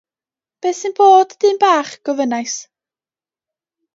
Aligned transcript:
'Beth 0.61 0.77
sy'n 0.85 0.95
bod, 0.99 1.35
dyn 1.43 1.59
bach?' 1.65 1.93
gofynnais. 2.09 2.57